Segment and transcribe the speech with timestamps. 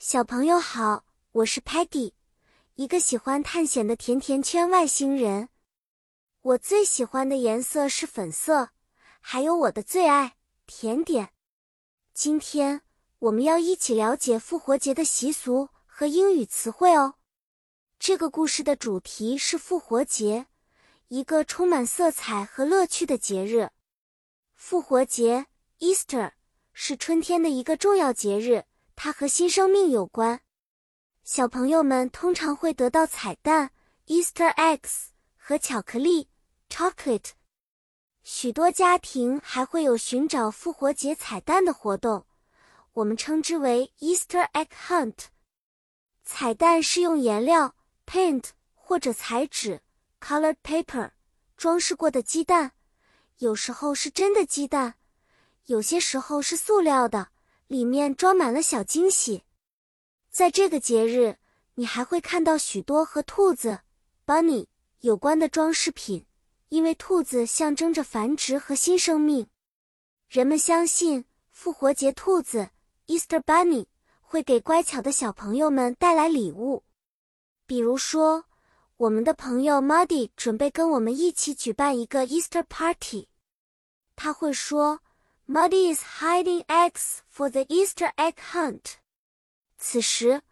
[0.00, 2.12] 小朋友好，我是 Patty，
[2.76, 5.48] 一个喜欢探险的甜甜圈外星人。
[6.40, 8.68] 我最喜欢的颜色是粉色，
[9.18, 10.36] 还有我的最爱
[10.68, 11.30] 甜点。
[12.14, 12.82] 今天
[13.18, 17.16] 我们要一起了解复活节的习俗和英语词汇哦。
[17.98, 20.46] 这个故事的主题是复活节，
[21.08, 23.70] 一个充满色彩和乐趣的节日。
[24.54, 25.46] 复活节
[25.80, 26.34] （Easter）
[26.72, 28.66] 是春天的一个重要节日。
[29.00, 30.40] 它和新生命有关，
[31.22, 33.70] 小朋友们通常会得到彩蛋
[34.08, 36.28] （Easter eggs） 和巧克力
[36.68, 37.30] （chocolate）。
[38.24, 42.26] 许多家庭还会有寻找复活节彩蛋的活动，
[42.92, 45.26] 我们称之为 Easter egg hunt。
[46.24, 49.80] 彩蛋是用颜料 （paint） 或者彩纸
[50.20, 51.12] （colored paper）
[51.56, 52.72] 装饰过的鸡蛋，
[53.36, 54.94] 有时候是真的鸡蛋，
[55.66, 57.28] 有些时候是塑料的。
[57.68, 59.44] 里面装满了小惊喜，
[60.30, 61.36] 在这个节日，
[61.74, 63.80] 你还会看到许多和兔子
[64.24, 64.66] （bunny）
[65.00, 66.24] 有关的装饰品，
[66.70, 69.46] 因为兔子象征着繁殖和新生命。
[70.30, 72.70] 人们相信复活节兔子
[73.06, 73.84] （Easter Bunny）
[74.22, 76.84] 会给乖巧的小朋友们带来礼物，
[77.66, 78.46] 比如说，
[78.96, 83.28] 我们的朋友 Muddy 准备跟我们一起举办一个 Easter Party，
[84.16, 85.00] 他会说。
[85.50, 88.96] Muddy is hiding eggs for the Easter egg hunt。
[89.78, 90.42] 此时，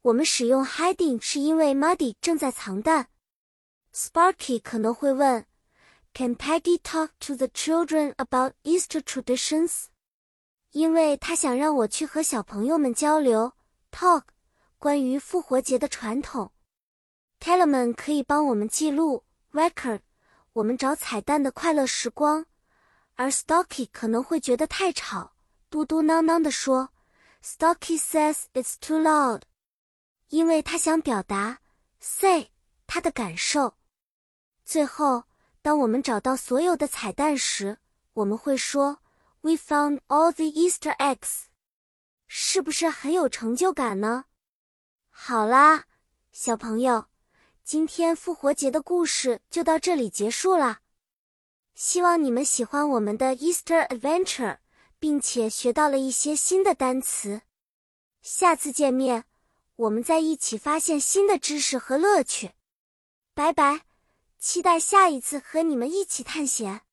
[0.00, 3.08] 我们使用 hiding 是因为 Muddy 正在藏蛋。
[3.92, 5.44] Sparky 可能会问
[6.14, 9.88] ，Can Peggy talk to the children about Easter traditions？
[10.70, 13.52] 因为他想让我去和小朋友们交流
[13.92, 14.22] ，talk
[14.78, 16.50] 关于复活节的传统。
[17.40, 20.00] Tellerman 可以帮我们记录 record
[20.54, 22.46] 我们找彩蛋的快乐时光。
[23.16, 25.32] 而 Stocky 可能会觉得太吵，
[25.68, 26.90] 嘟嘟囔囔地说
[27.42, 29.42] ：“Stocky says it's too loud。”
[30.28, 31.60] 因为他想表达
[31.98, 32.50] “say”
[32.86, 33.76] 他的感受。
[34.64, 35.24] 最后，
[35.62, 37.78] 当我们找到所有的彩蛋时，
[38.12, 38.98] 我们会说
[39.40, 41.44] ：“We found all the Easter eggs。”
[42.28, 44.26] 是不是很有成就感呢？
[45.08, 45.84] 好啦，
[46.32, 47.06] 小朋友，
[47.64, 50.80] 今天复活节的故事就到这里结束啦。
[51.76, 54.56] 希望你们喜欢我们的 Easter Adventure，
[54.98, 57.42] 并且学到了一些新的单词。
[58.22, 59.26] 下次见面，
[59.76, 62.52] 我们再一起发现新的知识和乐趣。
[63.34, 63.82] 拜拜，
[64.38, 66.85] 期待下一次和你们一起探险。